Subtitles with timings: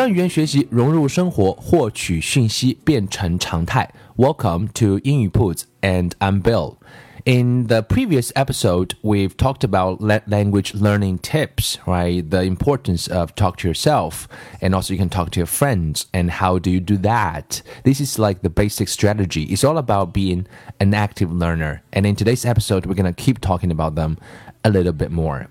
[0.00, 3.90] 将语言学习融入生活，获取讯息变成常态。
[4.16, 6.76] Welcome to 英语 Puts and I'm Bill.
[7.24, 12.22] In the previous episode, we've talked about language learning tips, right?
[12.22, 14.28] The importance of talk to yourself,
[14.60, 16.06] and also you can talk to your friends.
[16.12, 17.62] And how do you do that?
[17.82, 19.44] This is like the basic strategy.
[19.44, 20.46] It's all about being
[20.78, 21.82] an active learner.
[21.92, 24.18] And in today's episode, we're gonna keep talking about them
[24.62, 25.48] a little bit more.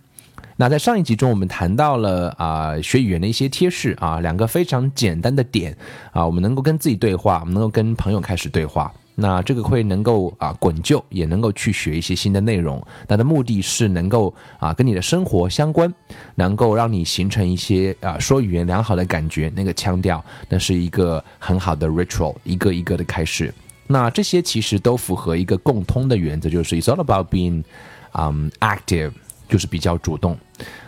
[0.60, 5.74] 那在上一集中，我们谈到了啊学语言的一些贴士啊，两个非常简单的点
[6.12, 8.92] 啊，我们能够跟自己对话，我们能够跟朋友开始对话。
[9.14, 12.86] 那这个会能够啊滚就，也能够去学一些新的内容。
[13.08, 15.90] 它的目的是能够啊跟你的生活相关，
[16.34, 19.50] 能够让你形成一些啊说语言良好的感觉。
[19.56, 23.50] 那个腔调，那是一个很好的 ritual，一个一个的开始。
[23.86, 27.64] 那这些其实都符合一个共通的原则，就是 it's all about being
[28.12, 29.12] um active。
[29.49, 30.35] 就是比较主动，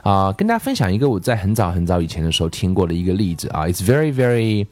[0.02, 4.66] 啊，跟大家分享一个我在很早很早以前的时候听过的一个例子啊，It's very very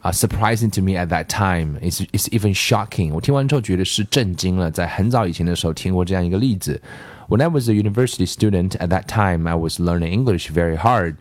[0.00, 1.78] 啊 surprising to me at that time.
[1.80, 3.12] It's it's even shocking.
[3.12, 6.80] 我听完之后觉得是震惊了，在很早以前的时候听过这样一个例子。
[7.28, 11.16] When I was a university student at that time, I was learning English very hard.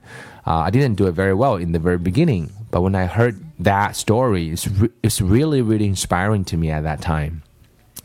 [0.45, 3.37] Uh, I didn't do it very well in the very beginning, but when I heard
[3.63, 7.41] that story, it's, re- it's really, really inspiring to me at that time.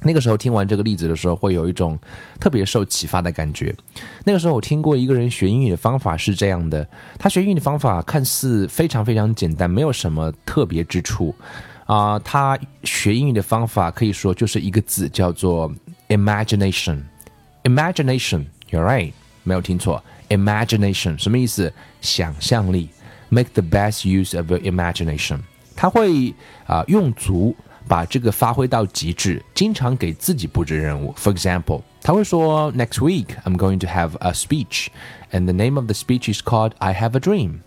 [0.06, 1.98] 那个时候听完这个例子的时候，会有一种
[2.40, 3.76] 特别受启发的感觉。
[4.24, 11.34] 那个时候我听过一个人学英语的方法是这样的，他学英语的方法看似非常非常简单，没有什么特别之处
[11.88, 12.20] 啊。
[12.20, 15.74] 他学英语的方法可以说就是一个字，叫做
[16.10, 17.02] imagination。
[17.64, 19.12] imagination，you're right，
[19.42, 21.74] 没有听错，imagination 什么意思？
[22.02, 22.90] 想象力
[23.30, 25.40] ，make the best use of your imagination。
[25.76, 26.32] 他会
[26.68, 27.56] 啊用足。
[27.88, 31.13] 把这个发挥到极致，经常给自己布置任务。
[31.18, 34.88] For example，他会说，Next week I'm going to have a speech,
[35.31, 37.59] and the name of the speech is called "I Have a Dream."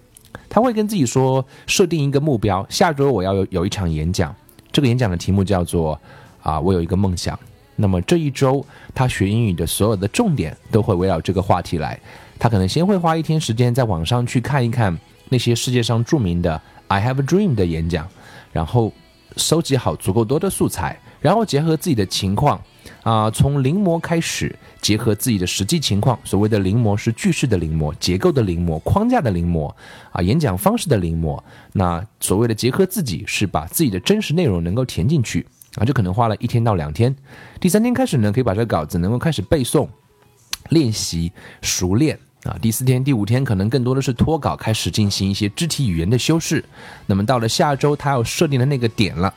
[0.48, 4.34] 他会跟自己说，设定一个目标，下周我要有有一场演讲，
[4.72, 6.00] 这个演讲的题目叫做
[6.42, 7.38] 啊，我有一个梦想。
[7.76, 8.64] 那么这一周
[8.94, 11.98] 他学英语的所有的重点都会围绕这个话题来。
[12.38, 14.96] 他可能先会花一天时间在网上去看一看
[15.28, 18.08] 那些世界上著名的 "I Have a Dream" 的演讲，
[18.52, 18.92] 然后。
[19.38, 22.60] 收集好足够多的素材，然后结合自己的情况，
[23.02, 26.18] 啊，从临摹开始，结合自己的实际情况。
[26.24, 29.72] 所谓的临摹是句式的临摹、结构的临摹、框架的临摹，
[30.10, 31.40] 啊，演讲方式的临摹。
[31.72, 35.46] 那所谓的结合自己，是把自己的真实内容能够填进去，
[35.76, 37.14] 啊，就可能花了一天到两天。
[37.60, 39.88] 第三天开始呢，可以把这个稿子能够开始背诵、
[40.68, 41.32] 练习、
[41.62, 42.18] 熟练。
[42.48, 46.64] 啊，第四天、第五天可能更多的是脱稿，开始进行一些肢体语言的修饰。
[47.04, 49.32] 那么到了下周，他要设定的那个点了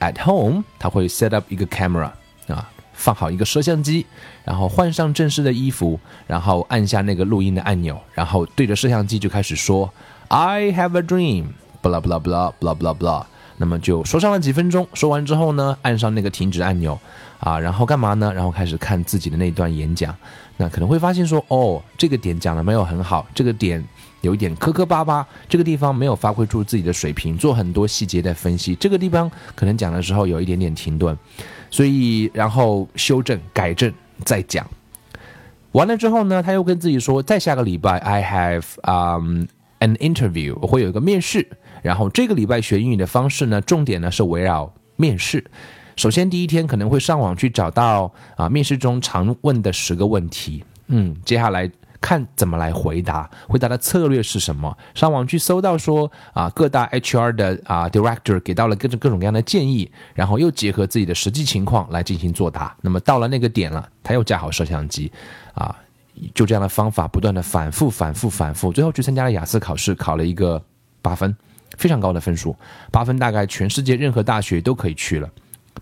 [0.00, 2.10] ，at home，他会 set up 一个 camera，
[2.48, 4.04] 啊，放好一个摄像机，
[4.44, 9.90] 然后换上正式的衣服，然后按下那个录音的按钮，然后对着摄像机就开始说
[10.28, 13.24] ，I have a dream，blah blah blah blah blah blah。
[13.56, 16.98] 那么就说上了几分钟，说完之后呢，按上那个停止按钮，
[17.40, 18.32] 啊，然后干嘛呢？
[18.32, 20.14] 然后开始看自己的那段演讲。
[20.56, 23.82] 那可能会发现说，哦，这个点讲的没有很好，这个点
[24.20, 31.16] 有一点磕磕巴巴，这个地方没有发挥出自己的水平，做很多细节的分析，这个地方可能讲的时候有一点点停顿，
[31.70, 33.90] 所以然后修正、改正
[34.22, 34.66] 再讲。
[35.72, 39.44] 完了之后呢，他又跟自己说，再下个礼拜，I have um
[39.78, 41.48] an interview，我会有一个面试，
[41.80, 45.42] 然后这个礼拜学英语的方式呢，重点呢是围绕面试。
[46.00, 50.64] 首先，第一天可能会上网去找到啊，面试中常问的十个问题。
[50.86, 51.70] 嗯，接下来
[52.00, 54.74] 看怎么来回答，回答的策略是什么？
[54.94, 62.74] 上网去搜到说啊，各大 HR 的啊 director 给到了各种各种各样的建议，然后又结合自己的实际情况来进行作答。
[62.80, 65.12] 那么到了那个点了，他又架好摄像机，
[65.52, 65.76] 啊，
[66.34, 70.64] 就这样的方法不断的反复反复反复，最后去参加了雅思考试，考了一个
[71.02, 71.36] 八分，
[71.76, 72.56] 非常高的分数，
[72.90, 75.28] 八分大概全世界任何大学都可以去了。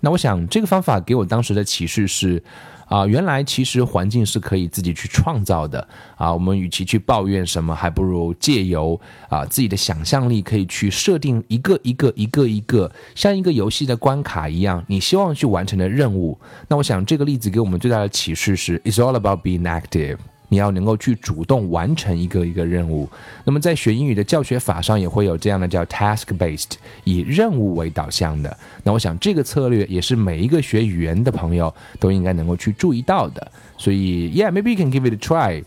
[0.01, 2.43] 那我想这个方法给我当时的启示是。
[2.89, 5.87] 啊，原来其实环境是可以自己去创造的
[6.17, 6.33] 啊！
[6.33, 8.99] 我们与其去抱怨什么，还不如借由
[9.29, 16.41] 啊自己的想象力，可以去设定一个一个一个一个像一个游戏的关卡一样，你希望去完成的任务。
[16.67, 20.17] 那我想这个例子给我们最大的启示是：It's all about being active。
[20.49, 23.09] 你要能够去主动完成一个一个任务。
[23.45, 26.73] 那么在学英语的教学法上也会有这样的叫 task based，
[27.05, 28.57] 以任务为导向的。
[28.83, 33.53] 那我想这个策略也是每一个学语言的朋友都应该能够去注意到的。
[33.77, 35.63] 所以，yeah，maybe you can give it a try。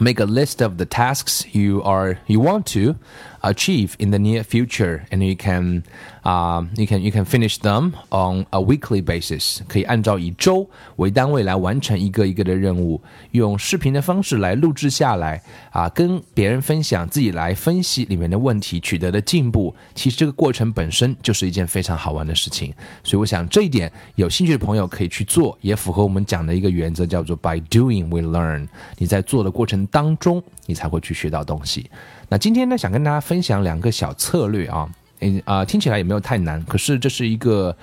[0.00, 2.94] Make a list of the tasks you are you want to
[3.42, 5.82] achieve in the near future, and you can
[6.24, 9.60] um, you can you can finish them on a weekly basis。
[9.66, 13.00] 可以按照以周为单位来完成一个一个的任务，
[13.32, 19.74] 用视频的方式来录制下来啊，跟别人分享，自己来分析里面的问题，取得的进步。
[19.94, 22.72] 其实这个过程本身就是一件非常好玩的事情。
[23.02, 28.68] 所以我想这一点有兴趣的朋友可以去做，也符合我们讲的一个原则，叫做 By doing we learn。
[28.98, 31.90] 你在做的过程当中，你才会去学到东西。
[32.30, 34.86] 那今天呢，想跟大家分享两个小策略啊，
[35.20, 37.74] 嗯啊，听起来也没有太难，可是这是一个，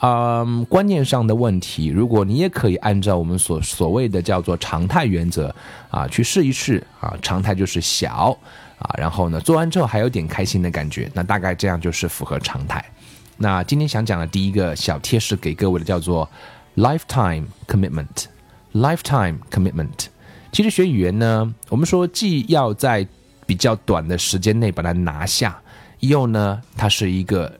[0.00, 1.86] 嗯，观念上的问题。
[1.86, 5.54] 如果你也可以按照我们所所谓的叫做常态原则
[5.88, 8.36] 啊，去试一试啊，常态就是小
[8.78, 12.84] 啊，然后呢，做完之后还有点开心的感觉，那大概这样就是符合常态。
[13.36, 16.28] 那今天想讲的第一个小贴士给各位的叫做
[16.76, 20.06] lifetime commitment，lifetime commitment。
[20.50, 23.06] 其实学语言呢，我们说既要在
[23.46, 25.58] 比较短的时间内把它拿下，
[26.00, 27.52] 又呢，它是一个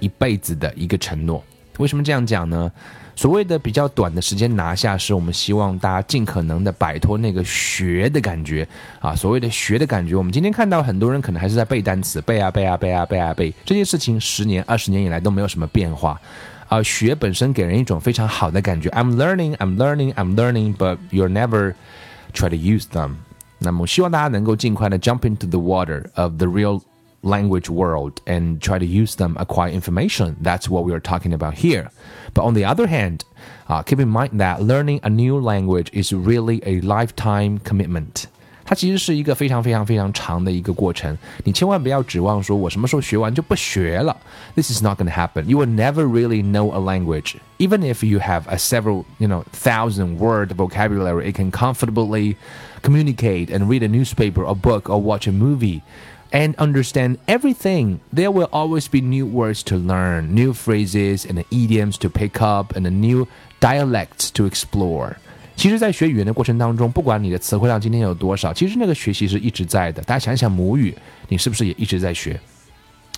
[0.00, 1.42] 一辈子的一个承诺。
[1.78, 2.70] 为什么这样讲呢？
[3.14, 8.66] 所谓的比较短的时间拿下，是我们希望大家尽可能的摆脱那个学的感觉
[9.00, 9.16] 啊。
[9.16, 16.20] 所谓的学的感觉，我们今天看到很多人可能还是在背单词，背啊背啊背啊背啊背，这件事情十年、二十年以来都没有什么变化。
[16.68, 18.90] 啊，学本身给人一种非常好的感觉。
[18.90, 21.74] I'm learning, I'm learning, I'm learning, but you're never
[22.34, 23.12] try to use them。
[23.59, 26.81] 那么，希望大家能够尽快的 jump into the water of the real
[27.21, 30.35] language world and try to use them, acquire information.
[30.41, 31.91] That's what we are talking about here.
[32.33, 33.23] But on the other hand,
[33.67, 38.25] uh, keep in mind that learning a new language is really a lifetime commitment.
[38.65, 44.15] 它其实是一个非常非常非常长的一个过程，你千万不要指望说我什么时候学完就不学了。
[44.55, 45.45] This is not going to happen.
[45.45, 49.43] You will never really know a language, even if you have a several, you know,
[49.51, 51.29] thousand word vocabulary.
[51.29, 52.35] It can comfortably
[52.81, 55.81] communicate and read a newspaper, or book, or watch a movie.
[56.33, 57.99] And understand everything.
[58.13, 62.73] There will always be new words to learn, new phrases and idioms to pick up,
[62.73, 63.27] and new
[63.59, 65.17] dialects to explore.
[65.56, 70.02] 其实，在学语言的过程当中，不管你的词汇量今天有多少，其实那个学习是一直在的。
[70.02, 70.94] 大家想想母语，
[71.28, 72.38] 你是不是也一直在学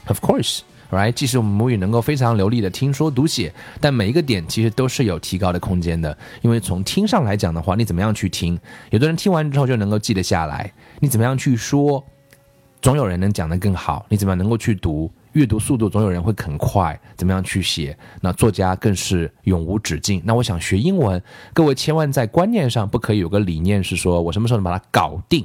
[0.07, 1.11] ？Of course, right？
[1.11, 6.17] 即使我们母语能够非常流利的听说读写，但每一个点其实都是有提高的空间的。
[6.41, 8.57] 因为从听上来讲的话，你怎么样去听？
[8.91, 10.73] 有的人听完之后就能够记得下来。
[11.01, 12.03] 你怎么样去说？
[12.81, 14.07] 总有人能讲得更好。
[14.09, 15.11] 你怎么样能够去读？
[15.33, 17.97] 阅读速度总有人会很快，怎么样去写？
[18.21, 20.21] 那作家更是永无止境。
[20.25, 21.23] 那我想学英文，
[21.53, 25.45] 各位千万在观念上不可以有个理念是说我什么时候能把它搞定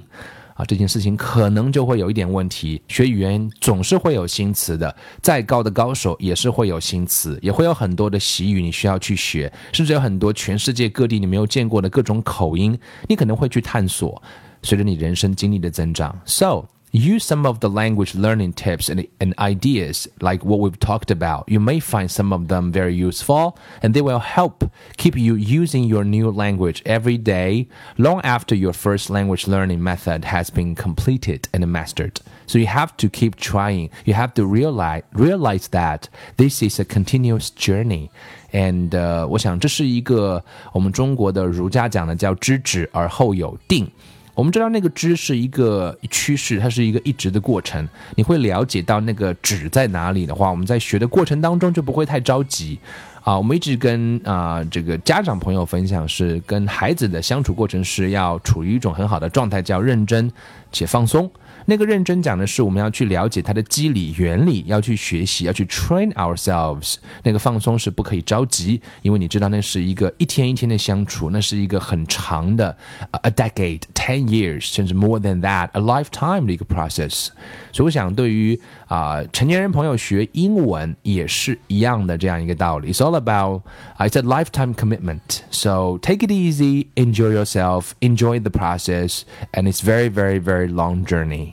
[0.55, 0.65] 啊？
[0.65, 2.81] 这件事情可能就会有一点问题。
[2.87, 14.21] 学语言总是会有新词的，再高的高手也是会有新词，也会有很多的习语你需要去学，甚至有很多全世界各地你没有见过的各种口音，你可能会去探索。
[14.63, 16.63] 随着你人生经历的增长，so。
[16.92, 21.44] use some of the language learning tips and, and ideas like what we've talked about.
[21.46, 24.64] You may find some of them very useful and they will help
[24.96, 27.68] keep you using your new language every day
[27.98, 32.22] long after your first language learning method has been completed and mastered.
[32.46, 33.90] So you have to keep trying.
[34.06, 36.08] You have to realize realize that
[36.38, 38.08] this is a continuous journey.
[38.50, 40.42] And 呃，我想这是一个
[40.72, 43.86] 我们中国的儒家讲的叫知止而后有定。
[44.35, 47.87] 我们知道那个知是一个趋势，它是一个一直的过程。
[48.15, 52.79] 你会了解到那个止在哪里的话，我们在学的过程当中就不会太着急
[53.23, 53.37] 啊。
[53.37, 60.31] 我们一直跟啊这个家长朋友分享，是跟孩子的相处过程是要处于一种很好的状态，叫认真
[60.71, 61.29] 且放松。
[61.66, 66.96] 那个认真讲的是我们要去了解它的机理原理，要去学习，要去 train ourselves。
[67.22, 72.74] 那个放松是不可以着急，因为你知道那是一个一天一天的相处，那是一个很长的
[73.22, 77.28] a decade, ten years，甚至 more than that, a lifetime 的一个 process。
[77.70, 82.90] 所以我想，对于啊成年人朋友学英文也是一样的这样一个道理。
[82.90, 83.62] It's all about
[83.98, 85.42] it's a lifetime commitment.
[85.50, 91.04] So take it easy, enjoy yourself, enjoy the process, and it's very, very, very long
[91.04, 91.51] journey.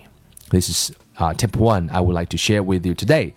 [0.49, 3.33] This is uh, tip one I would like to share with you today.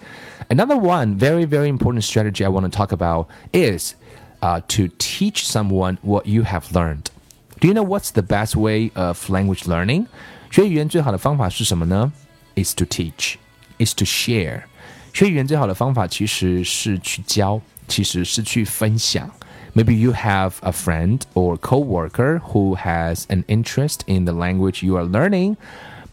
[0.51, 3.95] Another one, very, very important strategy I want to talk about is
[4.43, 7.11] uh, to teach someone what you have learned.
[7.61, 10.07] Do you know what's the best way of language learning?
[10.51, 12.13] 学语言最好的方法是什么呢？
[12.55, 13.35] Is to teach,
[13.79, 14.63] is to share.
[15.13, 19.31] 学语言最好的方法其实是去教，其实是去分享。
[19.75, 25.05] Maybe you have a friend or coworker who has an interest in the language you are
[25.05, 25.57] learning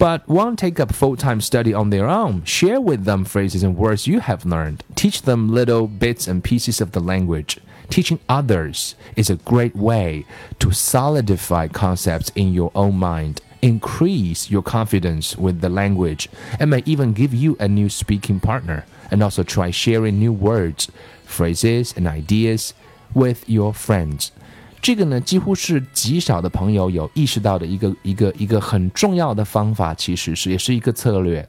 [0.00, 2.42] but won't take up full time study on their own.
[2.44, 4.82] Share with them phrases and words you have learned.
[4.94, 7.58] Teach them little bits and pieces of the language.
[7.90, 10.24] Teaching others is a great way
[10.58, 16.82] to solidify concepts in your own mind, increase your confidence with the language, and may
[16.86, 18.86] even give you a new speaking partner.
[19.10, 20.90] And also try sharing new words,
[21.24, 22.72] phrases, and ideas
[23.12, 24.32] with your friends.
[24.82, 31.46] 这个呢，几乎是极少的朋友有意识到的一个一个一个很重要的方法，其实是也是一个策略。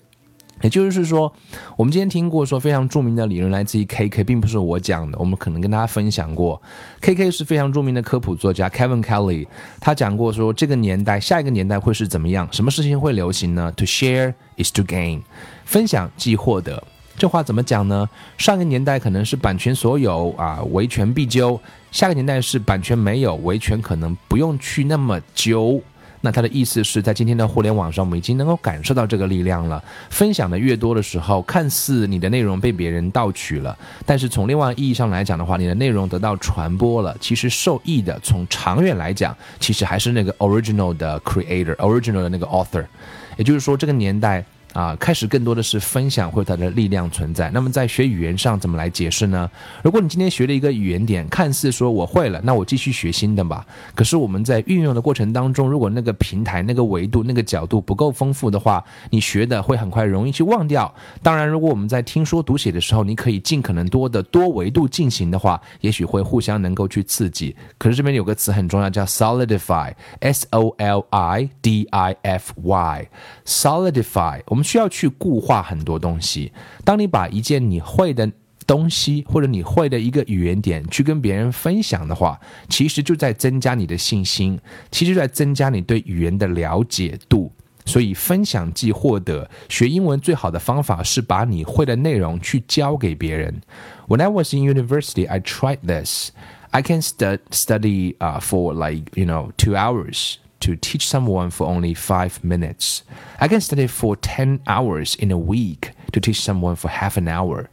[0.62, 1.34] 也就是说，
[1.76, 6.62] 我们今天听过说非常著名的理论来自于 K K，并不是我讲的，我们可能跟大家分享过。
[7.00, 9.48] K K 是非常著名的科普作家 Kevin Kelly，
[9.80, 15.22] 他讲过说这个年代下一个年代会是怎么样，什么事情会流行呢？To share is to gain，
[15.66, 16.84] 分享即获得。
[17.18, 18.10] 这话怎么讲呢？
[18.38, 21.60] 上个年代可能是版权所有啊，维权必究；
[21.92, 25.82] 下个年代是版权没有，维权可能不用去那么揪。
[26.24, 29.84] 那他的意思是在今天的互联网上，我们已经能够感受到这个力量了。
[30.10, 33.76] 分享的越多的时候，看似你的内容被别人盗取了，
[34.06, 37.16] 但是从另外意义上来讲的话，你的内容得到传播了。
[37.20, 42.86] 其实受益的，从长远来讲，其实还是那个 original 的 creator，original 的那个 author。
[43.38, 44.44] 也就是说，这个年代。
[44.74, 47.50] 啊，开始更多的是分享或者它的力量存在。
[47.52, 49.50] 那么在学语言上怎么来解释呢？
[49.84, 53.66] 如果你今天学了一个语言点，看似说我会了，那我继续学新的吧。
[53.94, 60.94] 可是我们在运用的过程当中，如果那个平台、那个维度、那个角度不够丰富的话，你学的会很快容易去忘掉。
[61.22, 67.56] 当然，如果我们在听说读写的时候，你可以尽可能多的多维度进行的话，也许会互相能够去刺激。
[67.78, 74.40] 可是这边有个词很重要，叫 solidify，s o l i d i f y，solidify。
[74.46, 76.52] 我们需要去固化很多东西。
[76.84, 78.32] 当你把一件你会的
[78.68, 82.40] 东西，或者你会的一个语言点去跟别人分享的话，
[82.70, 84.60] 其实就在增加你的信心，
[84.92, 87.52] 其实在增加你对语言的了解度。
[87.84, 89.50] 所以，分享即获得。
[89.68, 93.60] 学英文最好的方法是把你会的内容去教给别人。
[94.08, 96.30] When I was in university, I tried this.
[96.70, 100.36] I can study, study uh for like you know two hours.
[100.61, 103.03] to teach someone for only five minutes.
[103.39, 107.29] I can study for 10 hours in a week to teach someone for half an
[107.29, 107.67] hour.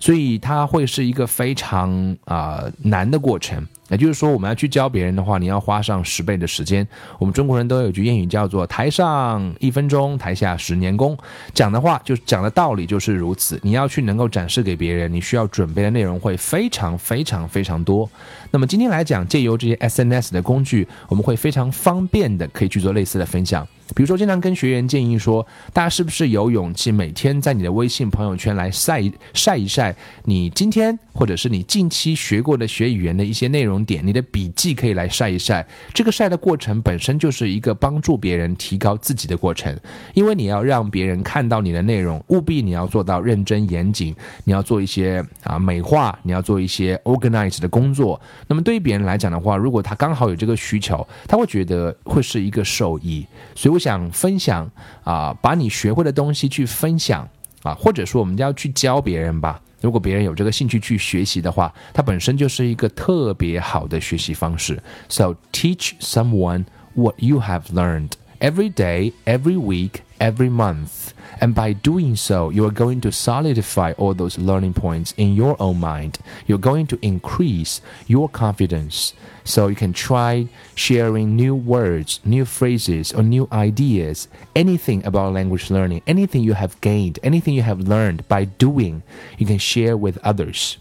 [0.00, 3.66] 所以它会是一个非常啊、呃、难的过程。
[3.93, 6.85] 也就是说，我们要去教别人的话，你要花上十倍的时间。
[7.19, 11.17] 我们中国人都有句谚语叫做“台上一分钟，台下十年功”。
[11.53, 13.59] 讲的话就讲的道理就是如此。
[13.61, 18.09] 你要去能够展示给别人，你需要准备的内容会非常非常非常多。
[18.49, 23.67] 那么今天来讲，借由这些 SNS 的工具，我们会非常方便的可以去做类似的分享。
[23.95, 35.63] 比如说，经常跟学员建议说，大家是不是有勇气每天在你的微信朋友圈来晒晒一晒你今天或者是你近期学过的学语言的一些内容点，你的笔记可以来晒一晒。
[35.93, 39.77] 这个晒的过程本身就是一个帮助别人提高自己的过程，
[40.15, 48.19] 因为你要让别人看到你的内容，务必你要做到认真严谨，你要做一些啊美化，你要做一些 organize 的工作。
[48.47, 53.23] 那么对于别人来讲的话，如果他刚好有这个需求，他会觉得会是一个受益。
[53.53, 53.82] 所以我。
[53.83, 54.69] 想分享
[55.03, 57.27] 啊，把你学会的东西去分享
[57.63, 59.59] 啊，或者说我们要去教别人吧。
[59.81, 64.81] 如果别人有这个兴趣去学习的话，它本身就是一个特别好的学习方式。
[65.09, 66.63] So teach someone
[66.93, 71.13] what you have learned every day, every week, every month.
[71.41, 75.61] And by doing so, you are going to solidify all those learning points in your
[75.61, 76.19] own mind.
[76.47, 79.13] You're going to increase your confidence.
[79.43, 85.69] So you can try sharing new words, new phrases, or new ideas, anything about language
[85.69, 89.03] learning, anything you have gained, anything you have learned by doing,
[89.37, 90.77] you can share with others.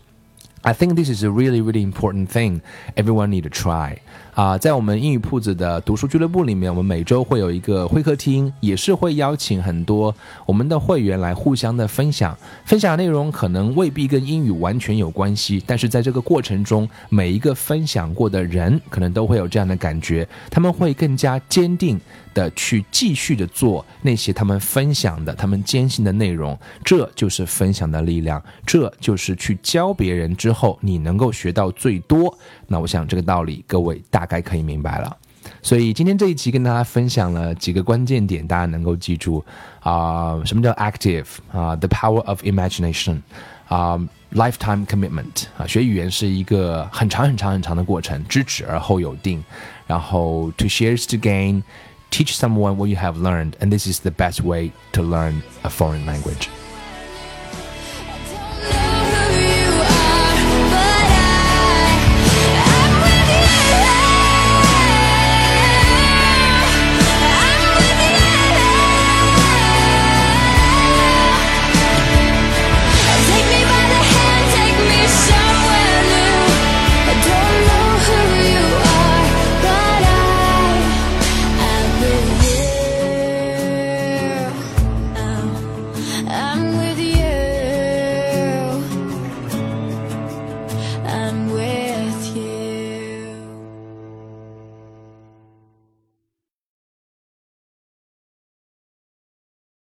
[0.64, 2.62] I think this is a really, really important thing
[2.96, 4.00] everyone need to try.
[4.34, 10.14] 啊，在我们英语铺子的读书俱乐部里面，我们每周会有一个会客厅，也是会邀请很多
[10.46, 12.36] 我们的会员来互相的分享。
[12.64, 22.00] 分享内容可能未必跟英语完全有关系，但是在这个过程中，每一个分享过的人可能都会有这样的感觉，他们会更加坚定
[22.32, 26.58] 的去继续的做那些他们分享的、他们坚信的内容。
[26.82, 32.34] 这就是分享的力量，这就是去教别人之后你能够学到最多。
[32.66, 35.17] 那我想这个道理各位大概可以明白了。
[35.61, 39.43] 所以今天这一期跟大家分享了几个关键点，大家能够记住
[39.79, 43.21] 啊、什么叫 active 啊、t h e power of imagination
[43.67, 43.97] 啊、
[44.33, 49.43] lifetime commitment 啊，学语言是一个很长很长很长的过程，知止而后有定，
[49.85, 54.41] 然后 to share is to gain。Teach someone what you have learned, and this is the best
[54.41, 56.47] way to learn a foreign language.